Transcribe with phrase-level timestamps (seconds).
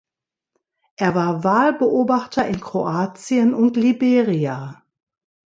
[0.95, 4.81] Er war Wahlbeobachter in Kroatien und Liberia.